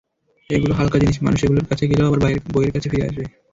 [0.49, 2.19] এগুলো হালকা জিনিস, মানুষ এগুলোর কাছে গেলেও আবার
[2.53, 3.23] বইয়ের কাছে ফিরে আসবে।